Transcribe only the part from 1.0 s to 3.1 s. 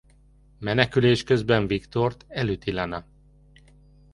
közben Victor-t elüti Lana.